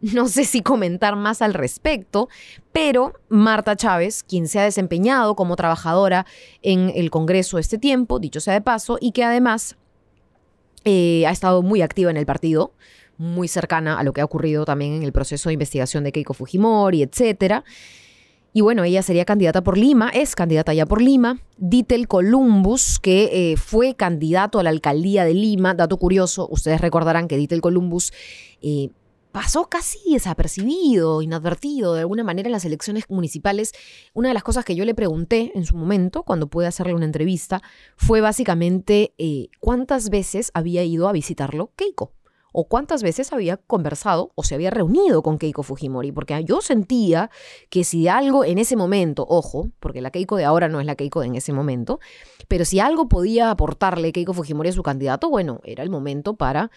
no 0.00 0.26
sé 0.26 0.46
si 0.46 0.62
comentar 0.62 1.14
más 1.14 1.42
al 1.42 1.52
respecto, 1.52 2.30
pero 2.72 3.12
Marta 3.28 3.76
Chávez, 3.76 4.22
quien 4.22 4.48
se 4.48 4.60
ha 4.60 4.62
desempeñado 4.62 5.36
como 5.36 5.56
trabajadora 5.56 6.24
en 6.62 6.90
el 6.94 7.10
Congreso 7.10 7.58
este 7.58 7.76
tiempo, 7.76 8.18
dicho 8.18 8.40
sea 8.40 8.54
de 8.54 8.62
paso, 8.62 8.96
y 8.98 9.12
que 9.12 9.24
además 9.24 9.76
eh, 10.86 11.26
ha 11.26 11.32
estado 11.32 11.60
muy 11.60 11.82
activa 11.82 12.10
en 12.10 12.16
el 12.16 12.24
partido, 12.24 12.72
muy 13.18 13.48
cercana 13.48 13.98
a 13.98 14.02
lo 14.02 14.12
que 14.12 14.20
ha 14.20 14.24
ocurrido 14.24 14.64
también 14.64 14.94
en 14.94 15.02
el 15.02 15.12
proceso 15.12 15.48
de 15.48 15.54
investigación 15.54 16.04
de 16.04 16.12
Keiko 16.12 16.34
Fujimori, 16.34 17.02
etcétera. 17.02 17.64
Y 18.56 18.60
bueno, 18.60 18.84
ella 18.84 19.02
sería 19.02 19.24
candidata 19.24 19.64
por 19.64 19.76
Lima, 19.76 20.10
es 20.10 20.36
candidata 20.36 20.72
ya 20.72 20.86
por 20.86 21.02
Lima. 21.02 21.40
Dittel 21.56 22.06
Columbus, 22.06 23.00
que 23.00 23.52
eh, 23.52 23.56
fue 23.56 23.96
candidato 23.96 24.60
a 24.60 24.62
la 24.62 24.70
alcaldía 24.70 25.24
de 25.24 25.34
Lima. 25.34 25.74
Dato 25.74 25.96
curioso, 25.96 26.46
ustedes 26.48 26.80
recordarán 26.80 27.26
que 27.26 27.36
Dittel 27.36 27.60
Columbus 27.60 28.12
eh, 28.62 28.90
pasó 29.32 29.68
casi 29.68 29.98
desapercibido, 30.12 31.20
inadvertido 31.20 31.94
de 31.94 32.02
alguna 32.02 32.22
manera 32.22 32.46
en 32.46 32.52
las 32.52 32.64
elecciones 32.64 33.06
municipales. 33.08 33.72
Una 34.12 34.28
de 34.28 34.34
las 34.34 34.44
cosas 34.44 34.64
que 34.64 34.76
yo 34.76 34.84
le 34.84 34.94
pregunté 34.94 35.50
en 35.56 35.66
su 35.66 35.76
momento, 35.76 36.22
cuando 36.22 36.46
pude 36.46 36.68
hacerle 36.68 36.94
una 36.94 37.06
entrevista, 37.06 37.60
fue 37.96 38.20
básicamente 38.20 39.14
eh, 39.18 39.48
cuántas 39.58 40.10
veces 40.10 40.52
había 40.54 40.84
ido 40.84 41.08
a 41.08 41.12
visitarlo 41.12 41.72
Keiko 41.74 42.12
o 42.56 42.68
cuántas 42.68 43.02
veces 43.02 43.32
había 43.32 43.56
conversado 43.56 44.30
o 44.36 44.44
se 44.44 44.54
había 44.54 44.70
reunido 44.70 45.24
con 45.24 45.38
Keiko 45.38 45.64
Fujimori, 45.64 46.12
porque 46.12 46.44
yo 46.44 46.60
sentía 46.60 47.28
que 47.68 47.82
si 47.82 48.06
algo 48.06 48.44
en 48.44 48.58
ese 48.58 48.76
momento, 48.76 49.26
ojo, 49.28 49.70
porque 49.80 50.00
la 50.00 50.12
Keiko 50.12 50.36
de 50.36 50.44
ahora 50.44 50.68
no 50.68 50.78
es 50.78 50.86
la 50.86 50.94
Keiko 50.94 51.20
de 51.20 51.26
en 51.26 51.34
ese 51.34 51.52
momento, 51.52 51.98
pero 52.46 52.64
si 52.64 52.78
algo 52.78 53.08
podía 53.08 53.50
aportarle 53.50 54.12
Keiko 54.12 54.34
Fujimori 54.34 54.68
a 54.68 54.72
su 54.72 54.84
candidato, 54.84 55.30
bueno, 55.30 55.60
era 55.64 55.82
el 55.82 55.90
momento 55.90 56.36
para 56.36 56.70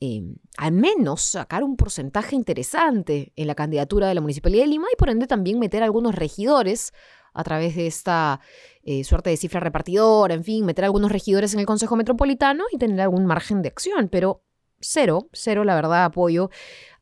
eh, 0.00 0.22
al 0.56 0.70
menos 0.70 1.22
sacar 1.22 1.64
un 1.64 1.76
porcentaje 1.76 2.36
interesante 2.36 3.32
en 3.34 3.48
la 3.48 3.56
candidatura 3.56 4.06
de 4.06 4.14
la 4.14 4.20
Municipalidad 4.20 4.62
de 4.62 4.68
Lima 4.68 4.86
y 4.92 4.96
por 4.96 5.10
ende 5.10 5.26
también 5.26 5.58
meter 5.58 5.82
algunos 5.82 6.14
regidores 6.14 6.92
a 7.32 7.42
través 7.42 7.74
de 7.74 7.88
esta 7.88 8.38
eh, 8.84 9.02
suerte 9.02 9.30
de 9.30 9.36
cifra 9.36 9.58
repartidora, 9.58 10.34
en 10.34 10.44
fin, 10.44 10.64
meter 10.64 10.84
algunos 10.84 11.10
regidores 11.10 11.54
en 11.54 11.60
el 11.60 11.66
Consejo 11.66 11.96
Metropolitano 11.96 12.66
y 12.70 12.78
tener 12.78 13.00
algún 13.00 13.26
margen 13.26 13.62
de 13.62 13.68
acción, 13.68 14.08
pero 14.08 14.44
cero, 14.86 15.28
cero, 15.32 15.64
la 15.64 15.74
verdad, 15.74 16.04
apoyo 16.04 16.50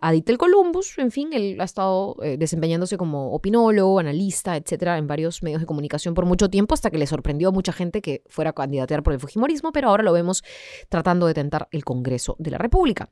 a 0.01 0.13
Dittel 0.13 0.39
Columbus. 0.39 0.99
En 0.99 1.11
fin, 1.11 1.33
él 1.33 1.61
ha 1.61 1.65
estado 1.65 2.17
eh, 2.23 2.37
desempeñándose 2.37 2.97
como 2.97 3.33
opinólogo, 3.33 3.99
analista, 3.99 4.57
etcétera, 4.57 4.99
en 4.99 5.07
varios 5.07 5.43
medios 5.43 5.61
de 5.61 5.67
comunicación 5.67 6.15
por 6.15 6.27
mucho 6.27 6.51
tiempo, 6.51 6.75
hasta 6.75 6.91
que 6.91 6.99
le 6.99 7.07
sorprendió 7.07 7.49
a 7.49 7.53
mucha 7.53 7.73
gente 7.73 8.03
que 8.03 8.23
fuera 8.29 8.51
a 8.51 8.53
candidatear 8.53 9.03
por 9.03 9.13
el 9.13 9.21
Fujimorismo, 9.21 9.73
pero 9.73 9.89
ahora 9.89 10.03
lo 10.03 10.13
vemos 10.13 10.43
tratando 10.89 11.27
de 11.27 11.35
tentar 11.35 11.69
el 11.71 11.85
Congreso 11.85 12.37
de 12.39 12.51
la 12.51 12.59
República. 12.59 13.11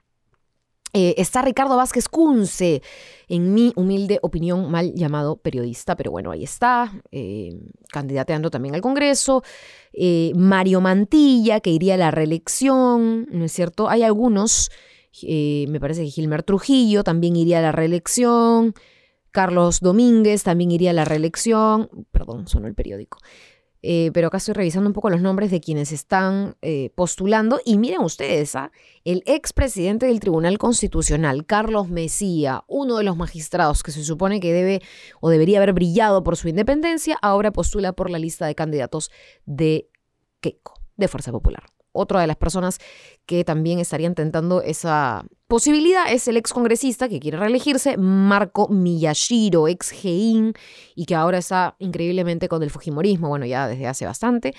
Eh, 0.92 1.14
está 1.18 1.42
Ricardo 1.42 1.76
Vázquez 1.76 2.08
Cunce, 2.08 2.82
en 3.28 3.54
mi 3.54 3.72
humilde 3.76 4.18
opinión, 4.22 4.70
mal 4.70 4.92
llamado 4.94 5.36
periodista, 5.36 5.94
pero 5.94 6.10
bueno, 6.10 6.32
ahí 6.32 6.42
está, 6.42 6.92
eh, 7.12 7.60
candidateando 7.92 8.50
también 8.50 8.74
al 8.74 8.80
Congreso. 8.80 9.44
Eh, 9.92 10.32
Mario 10.34 10.80
Mantilla, 10.80 11.60
que 11.60 11.70
iría 11.70 11.94
a 11.94 11.98
la 11.98 12.10
reelección, 12.10 13.28
¿no 13.30 13.44
es 13.44 13.52
cierto? 13.52 13.88
Hay 13.88 14.02
algunos, 14.02 14.70
me 15.22 15.78
parece 15.80 16.02
que 16.02 16.10
Gilmer 16.10 16.42
Trujillo 16.42 17.04
también 17.04 17.36
iría 17.36 17.58
a 17.58 17.62
la 17.62 17.72
reelección. 17.72 18.74
Carlos 19.32 19.78
Domínguez 19.78 20.42
también 20.42 20.72
iría 20.72 20.90
a 20.90 20.94
la 20.94 21.04
reelección. 21.04 21.88
Perdón, 22.10 22.48
sonó 22.48 22.66
el 22.66 22.74
periódico. 22.74 23.18
Eh, 23.82 24.10
pero 24.12 24.28
acá 24.28 24.36
estoy 24.36 24.54
revisando 24.54 24.88
un 24.88 24.94
poco 24.94 25.10
los 25.10 25.20
nombres 25.20 25.50
de 25.50 25.60
quienes 25.60 25.92
están 25.92 26.56
eh, 26.62 26.90
postulando. 26.94 27.60
Y 27.64 27.78
miren 27.78 28.00
ustedes, 28.02 28.54
¿ah? 28.56 28.70
el 29.04 29.22
expresidente 29.26 30.06
del 30.06 30.20
Tribunal 30.20 30.58
Constitucional, 30.58 31.46
Carlos 31.46 31.88
Mesía, 31.88 32.64
uno 32.66 32.98
de 32.98 33.04
los 33.04 33.16
magistrados 33.16 33.82
que 33.82 33.92
se 33.92 34.04
supone 34.04 34.40
que 34.40 34.52
debe 34.52 34.82
o 35.20 35.30
debería 35.30 35.58
haber 35.58 35.72
brillado 35.72 36.22
por 36.22 36.36
su 36.36 36.48
independencia, 36.48 37.18
ahora 37.22 37.52
postula 37.52 37.92
por 37.92 38.10
la 38.10 38.18
lista 38.18 38.46
de 38.46 38.54
candidatos 38.54 39.10
de 39.46 39.88
Keiko, 40.40 40.74
de 40.96 41.08
Fuerza 41.08 41.32
Popular 41.32 41.64
otra 41.92 42.20
de 42.20 42.26
las 42.26 42.36
personas 42.36 42.78
que 43.26 43.44
también 43.44 43.78
estarían 43.78 44.14
tentando 44.14 44.62
esa 44.62 45.24
posibilidad 45.46 46.10
es 46.10 46.28
el 46.28 46.36
ex 46.36 46.52
congresista 46.52 47.08
que 47.08 47.20
quiere 47.20 47.38
reelegirse, 47.38 47.96
Marco 47.96 48.68
Miyashiro, 48.68 49.68
ex 49.68 49.90
GEIN, 49.90 50.54
y 50.94 51.06
que 51.06 51.14
ahora 51.14 51.38
está 51.38 51.76
increíblemente 51.78 52.48
con 52.48 52.62
el 52.62 52.70
Fujimorismo, 52.70 53.28
bueno, 53.28 53.46
ya 53.46 53.66
desde 53.66 53.86
hace 53.86 54.06
bastante. 54.06 54.54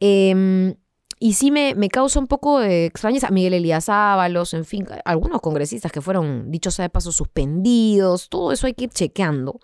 Em, 0.00 0.74
y 1.20 1.32
sí 1.34 1.50
me, 1.50 1.74
me, 1.74 1.88
causa 1.88 2.20
un 2.20 2.28
poco 2.28 2.60
de 2.60 2.86
extrañeza. 2.86 3.30
Miguel 3.30 3.54
Elías 3.54 3.88
Ábalos, 3.88 4.54
en 4.54 4.64
fin, 4.64 4.86
algunos 5.04 5.40
congresistas 5.40 5.90
que 5.90 6.00
fueron, 6.00 6.50
dicho 6.50 6.70
sea 6.70 6.84
de 6.84 6.90
paso, 6.90 7.10
suspendidos, 7.10 8.28
todo 8.28 8.52
eso 8.52 8.68
hay 8.68 8.74
que 8.74 8.84
ir 8.84 8.90
chequeando 8.90 9.58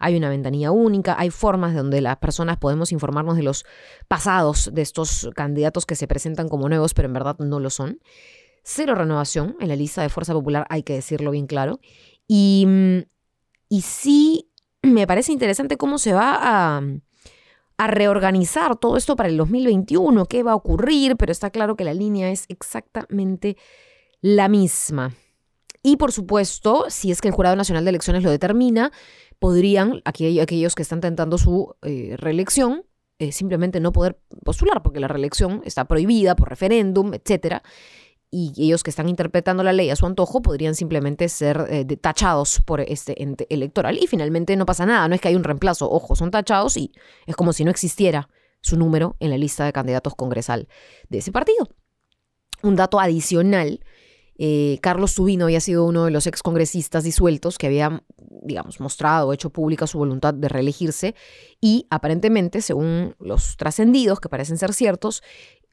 hay 0.00 0.16
una 0.16 0.30
ventanilla 0.30 0.72
única, 0.72 1.14
hay 1.18 1.30
formas 1.30 1.74
donde 1.74 2.00
las 2.00 2.16
personas 2.16 2.56
podemos 2.56 2.90
informarnos 2.90 3.36
de 3.36 3.42
los 3.42 3.64
pasados 4.08 4.70
de 4.72 4.82
estos 4.82 5.30
candidatos 5.36 5.86
que 5.86 5.94
se 5.94 6.08
presentan 6.08 6.48
como 6.48 6.68
nuevos, 6.68 6.94
pero 6.94 7.06
en 7.06 7.12
verdad 7.12 7.36
no 7.38 7.60
lo 7.60 7.70
son. 7.70 8.00
Cero 8.64 8.94
renovación 8.94 9.56
en 9.60 9.68
la 9.68 9.76
lista 9.76 10.02
de 10.02 10.08
Fuerza 10.08 10.32
Popular, 10.32 10.66
hay 10.70 10.82
que 10.82 10.94
decirlo 10.94 11.30
bien 11.30 11.46
claro. 11.46 11.80
Y, 12.26 12.66
y 13.68 13.82
sí, 13.82 14.50
me 14.82 15.06
parece 15.06 15.32
interesante 15.32 15.76
cómo 15.76 15.98
se 15.98 16.14
va 16.14 16.78
a 17.78 17.86
reorganizar 17.86 18.76
todo 18.76 18.96
esto 18.96 19.16
para 19.16 19.28
el 19.28 19.36
2021, 19.36 20.26
qué 20.26 20.42
va 20.42 20.52
a 20.52 20.56
ocurrir, 20.56 21.16
pero 21.16 21.32
está 21.32 21.50
claro 21.50 21.76
que 21.76 21.84
la 21.84 21.94
línea 21.94 22.30
es 22.30 22.46
exactamente 22.48 23.56
la 24.22 24.48
misma. 24.48 25.14
Y 25.82 25.96
por 25.96 26.12
supuesto, 26.12 26.86
si 26.88 27.10
es 27.10 27.20
que 27.20 27.28
el 27.28 27.34
Jurado 27.34 27.56
Nacional 27.56 27.84
de 27.84 27.90
Elecciones 27.90 28.22
lo 28.22 28.30
determina, 28.30 28.92
podrían, 29.40 30.02
aquellos 30.04 30.74
que 30.76 30.82
están 30.82 31.00
tentando 31.00 31.38
su 31.38 31.74
eh, 31.82 32.14
reelección, 32.18 32.84
eh, 33.18 33.32
simplemente 33.32 33.80
no 33.80 33.90
poder 33.90 34.20
postular, 34.44 34.82
porque 34.82 35.00
la 35.00 35.08
reelección 35.08 35.62
está 35.64 35.86
prohibida 35.86 36.36
por 36.36 36.48
referéndum, 36.48 37.12
etcétera. 37.14 37.62
Y 38.30 38.52
ellos 38.58 38.84
que 38.84 38.90
están 38.90 39.08
interpretando 39.08 39.64
la 39.64 39.72
ley 39.72 39.90
a 39.90 39.96
su 39.96 40.06
antojo 40.06 40.40
podrían 40.40 40.76
simplemente 40.76 41.28
ser 41.28 41.66
eh, 41.68 41.84
tachados 41.96 42.60
por 42.64 42.80
este 42.80 43.20
ente 43.20 43.46
electoral. 43.50 43.98
Y 44.00 44.06
finalmente 44.06 44.54
no 44.56 44.66
pasa 44.66 44.86
nada, 44.86 45.08
no 45.08 45.14
es 45.14 45.20
que 45.20 45.28
hay 45.28 45.34
un 45.34 45.42
reemplazo, 45.42 45.90
ojo, 45.90 46.14
son 46.14 46.30
tachados 46.30 46.76
y 46.76 46.92
es 47.26 47.34
como 47.34 47.52
si 47.52 47.64
no 47.64 47.70
existiera 47.70 48.28
su 48.60 48.76
número 48.76 49.16
en 49.20 49.30
la 49.30 49.38
lista 49.38 49.64
de 49.64 49.72
candidatos 49.72 50.14
congresal 50.14 50.68
de 51.08 51.18
ese 51.18 51.32
partido. 51.32 51.66
Un 52.62 52.76
dato 52.76 53.00
adicional 53.00 53.80
eh, 54.42 54.78
Carlos 54.80 55.12
Subino 55.12 55.44
había 55.44 55.60
sido 55.60 55.84
uno 55.84 56.06
de 56.06 56.10
los 56.10 56.26
excongresistas 56.26 57.04
disueltos 57.04 57.58
que 57.58 57.66
había, 57.66 58.02
digamos, 58.16 58.80
mostrado, 58.80 59.34
hecho 59.34 59.50
pública 59.50 59.86
su 59.86 59.98
voluntad 59.98 60.32
de 60.32 60.48
reelegirse 60.48 61.14
y 61.60 61.86
aparentemente, 61.90 62.62
según 62.62 63.16
los 63.18 63.58
trascendidos, 63.58 64.18
que 64.18 64.30
parecen 64.30 64.56
ser 64.56 64.72
ciertos, 64.72 65.22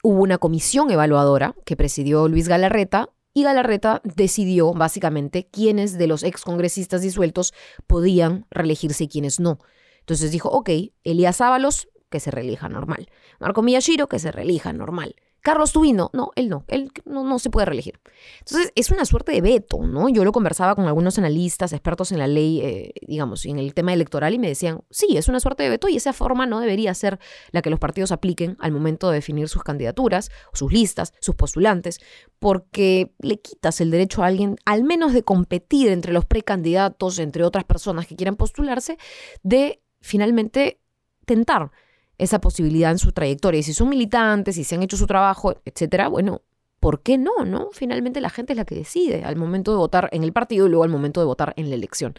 hubo 0.04 0.22
una 0.22 0.38
comisión 0.38 0.92
evaluadora 0.92 1.56
que 1.64 1.78
presidió 1.78 2.28
Luis 2.28 2.50
Galarreta 2.50 3.10
y 3.34 3.44
Galarreta 3.44 4.02
decidió 4.04 4.74
básicamente 4.74 5.48
quiénes 5.50 5.98
de 5.98 6.08
los 6.08 6.24
excongresistas 6.24 7.02
disueltos 7.02 7.54
podían 7.86 8.48
reelegirse 8.52 9.06
y 9.06 9.08
quiénes 9.08 9.40
no. 9.40 9.60
Entonces 10.02 10.30
dijo, 10.32 10.50
ok, 10.50 10.72
Elías 11.06 11.40
Ábalos, 11.40 11.88
que 12.10 12.20
se 12.20 12.32
reelija 12.32 12.68
normal. 12.68 13.08
Marco 13.40 13.62
Miyashiro, 13.62 14.10
que 14.10 14.20
se 14.20 14.34
reelija 14.34 14.74
normal. 14.74 15.16
Carlos 15.48 15.72
Tubino, 15.72 16.10
no, 16.12 16.32
él 16.36 16.50
no, 16.50 16.66
él 16.68 16.92
no, 17.06 17.24
no, 17.24 17.40
se 17.40 17.50
puede 17.50 17.68
reelegir. 17.68 18.02
Entonces, 18.40 18.74
es 18.76 18.92
una 18.92 19.06
suerte 19.06 19.32
de 19.32 19.40
veto, 19.40 19.80
¿no? 19.82 20.10
Yo 20.10 20.26
lo 20.26 20.34
conversaba 20.34 20.76
con 20.76 20.88
algunos 20.88 21.18
analistas, 21.18 21.72
expertos 21.72 22.12
en 22.12 22.18
la 22.18 22.28
ley, 22.28 22.60
eh, 22.60 22.92
digamos, 23.08 23.46
en 23.46 23.58
el 23.58 23.74
tema 23.74 23.94
electoral, 23.94 24.34
y 24.34 24.40
me 24.40 24.50
decían, 24.50 24.82
sí, 24.90 25.16
es 25.16 25.30
una 25.30 25.40
suerte 25.40 25.64
de 25.64 25.70
veto 25.70 25.88
y 25.88 25.96
esa 25.96 26.12
forma 26.12 26.46
no 26.48 26.60
debería 26.60 26.94
ser 26.94 27.18
la 27.52 27.62
que 27.62 27.70
los 27.70 27.80
partidos 27.80 28.12
apliquen 28.12 28.58
al 28.60 28.74
momento 28.74 29.08
de 29.08 29.16
definir 29.16 29.48
sus 29.48 29.64
candidaturas, 29.64 30.32
sus 30.52 30.74
listas, 30.74 31.14
sus 31.22 31.36
postulantes, 31.36 32.02
porque 32.40 33.14
le 33.20 33.40
quitas 33.40 33.80
el 33.80 33.90
derecho 33.90 34.24
a 34.24 34.26
alguien, 34.26 34.58
al 34.66 34.84
menos 34.84 35.14
de 35.14 35.24
competir 35.24 35.88
entre 35.88 36.12
los 36.12 36.26
precandidatos, 36.26 37.20
entre 37.20 37.46
otras 37.46 37.64
personas 37.64 38.06
que 38.06 38.18
quieran 38.18 38.36
postularse, 38.36 38.98
de 39.44 39.82
finalmente 40.02 40.82
tentar 41.26 41.72
esa 42.18 42.40
posibilidad 42.40 42.92
en 42.92 43.00
su 43.00 43.12
trayectoria. 43.12 43.60
Y 43.60 43.64
si 43.64 43.74
son 43.74 43.90
militantes, 43.90 44.56
si 44.56 44.64
se 44.64 44.76
han 44.76 44.84
hecho 44.84 44.98
su 44.98 45.08
trabajo, 45.08 45.56
etcétera, 45.66 46.08
bueno, 46.08 46.42
¿por 46.80 47.02
qué 47.02 47.18
no? 47.18 47.46
¿No? 47.46 47.70
Finalmente 47.72 48.22
la 48.22 48.30
gente 48.30 48.54
es 48.54 48.58
la 48.58 48.66
que 48.66 48.76
decide 48.76 49.24
al 49.24 49.36
momento 49.36 49.72
de 49.72 49.78
votar 49.78 50.10
en 50.12 50.24
el 50.24 50.34
partido 50.34 50.68
y 50.68 50.70
luego 50.70 50.84
al 50.84 50.90
momento 50.90 51.20
de 51.20 51.26
votar 51.26 51.54
en 51.58 51.70
la 51.70 51.76
elección. 51.76 52.16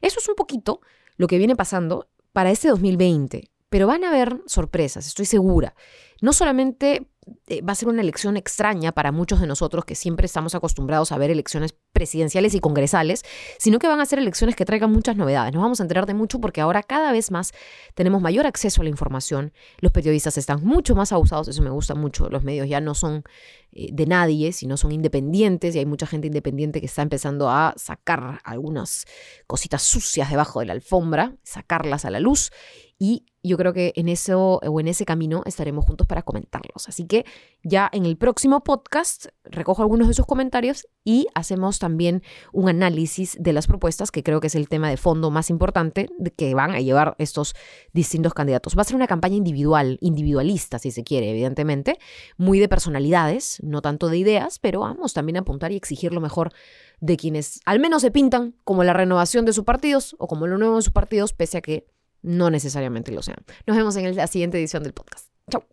Eso 0.00 0.20
es 0.20 0.28
un 0.28 0.34
poquito 0.34 0.80
lo 1.16 1.26
que 1.26 1.38
viene 1.38 1.56
pasando 1.56 2.08
para 2.32 2.50
este 2.50 2.68
2020. 2.68 3.50
Pero 3.68 3.86
van 3.86 4.04
a 4.04 4.08
haber 4.08 4.40
sorpresas, 4.46 5.06
estoy 5.06 5.24
segura. 5.24 5.74
No 6.20 6.32
solamente 6.32 7.08
eh, 7.46 7.62
va 7.62 7.72
a 7.72 7.74
ser 7.74 7.88
una 7.88 8.00
elección 8.00 8.36
extraña 8.36 8.92
para 8.92 9.12
muchos 9.12 9.40
de 9.40 9.46
nosotros 9.46 9.84
que 9.84 9.94
siempre 9.94 10.26
estamos 10.26 10.54
acostumbrados 10.54 11.12
a 11.12 11.18
ver 11.18 11.30
elecciones 11.30 11.74
presidenciales 11.92 12.54
y 12.54 12.60
congresales, 12.60 13.22
sino 13.58 13.78
que 13.78 13.86
van 13.86 14.00
a 14.00 14.06
ser 14.06 14.18
elecciones 14.18 14.56
que 14.56 14.64
traigan 14.64 14.90
muchas 14.92 15.16
novedades. 15.16 15.52
Nos 15.52 15.62
vamos 15.62 15.80
a 15.80 15.84
enterar 15.84 16.06
de 16.06 16.14
mucho 16.14 16.40
porque 16.40 16.60
ahora 16.60 16.82
cada 16.82 17.12
vez 17.12 17.30
más 17.30 17.52
tenemos 17.94 18.20
mayor 18.20 18.46
acceso 18.46 18.80
a 18.80 18.84
la 18.84 18.90
información. 18.90 19.52
Los 19.78 19.92
periodistas 19.92 20.38
están 20.38 20.64
mucho 20.64 20.94
más 20.94 21.12
abusados, 21.12 21.48
eso 21.48 21.62
me 21.62 21.70
gusta 21.70 21.94
mucho. 21.94 22.28
Los 22.28 22.42
medios 22.42 22.68
ya 22.68 22.80
no 22.80 22.94
son 22.94 23.24
eh, 23.72 23.88
de 23.92 24.06
nadie, 24.06 24.52
sino 24.52 24.76
son 24.76 24.92
independientes 24.92 25.74
y 25.74 25.78
hay 25.78 25.86
mucha 25.86 26.06
gente 26.06 26.26
independiente 26.26 26.80
que 26.80 26.86
está 26.86 27.02
empezando 27.02 27.50
a 27.50 27.74
sacar 27.76 28.40
algunas 28.44 29.06
cositas 29.46 29.82
sucias 29.82 30.30
debajo 30.30 30.60
de 30.60 30.66
la 30.66 30.72
alfombra, 30.72 31.36
sacarlas 31.42 32.04
a 32.04 32.10
la 32.10 32.20
luz 32.20 32.50
y 32.98 33.26
yo 33.42 33.58
creo 33.58 33.74
que 33.74 33.92
en 33.96 34.08
eso 34.08 34.60
o 34.66 34.80
en 34.80 34.88
ese 34.88 35.04
camino 35.04 35.42
estaremos 35.44 35.84
juntos 35.84 36.06
para 36.06 36.22
comentarlos. 36.22 36.88
Así 36.88 37.06
que 37.06 37.26
ya 37.62 37.90
en 37.92 38.06
el 38.06 38.16
próximo 38.16 38.64
podcast 38.64 39.26
recojo 39.44 39.82
algunos 39.82 40.08
de 40.08 40.14
sus 40.14 40.24
comentarios 40.24 40.86
y 41.04 41.26
hacemos 41.34 41.78
también 41.78 42.22
un 42.52 42.70
análisis 42.70 43.36
de 43.38 43.52
las 43.52 43.66
propuestas, 43.66 44.10
que 44.10 44.22
creo 44.22 44.40
que 44.40 44.46
es 44.46 44.54
el 44.54 44.68
tema 44.68 44.88
de 44.88 44.96
fondo 44.96 45.30
más 45.30 45.50
importante 45.50 46.08
que 46.36 46.54
van 46.54 46.70
a 46.70 46.80
llevar 46.80 47.16
estos 47.18 47.54
distintos 47.92 48.32
candidatos. 48.32 48.76
Va 48.78 48.82
a 48.82 48.84
ser 48.84 48.96
una 48.96 49.06
campaña 49.06 49.36
individual, 49.36 49.98
individualista, 50.00 50.78
si 50.78 50.90
se 50.90 51.04
quiere, 51.04 51.30
evidentemente, 51.30 51.98
muy 52.38 52.58
de 52.60 52.68
personalidades, 52.68 53.58
no 53.62 53.82
tanto 53.82 54.08
de 54.08 54.16
ideas, 54.16 54.58
pero 54.58 54.80
vamos 54.80 55.12
también 55.12 55.36
a 55.36 55.40
apuntar 55.40 55.70
y 55.70 55.76
exigir 55.76 56.14
lo 56.14 56.22
mejor 56.22 56.52
de 57.00 57.18
quienes 57.18 57.60
al 57.66 57.80
menos 57.80 58.00
se 58.00 58.10
pintan 58.10 58.54
como 58.64 58.84
la 58.84 58.94
renovación 58.94 59.44
de 59.44 59.52
sus 59.52 59.64
partidos 59.64 60.16
o 60.18 60.26
como 60.26 60.46
lo 60.46 60.56
nuevo 60.56 60.76
de 60.76 60.82
sus 60.82 60.92
partidos, 60.92 61.34
pese 61.34 61.58
a 61.58 61.60
que 61.60 61.86
no 62.24 62.50
necesariamente 62.50 63.12
lo 63.12 63.22
sean. 63.22 63.38
Nos 63.66 63.76
vemos 63.76 63.94
en 63.96 64.16
la 64.16 64.26
siguiente 64.26 64.58
edición 64.58 64.82
del 64.82 64.94
podcast. 64.94 65.28
Chao. 65.50 65.64